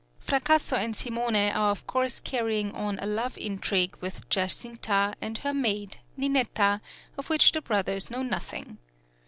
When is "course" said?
1.85-2.19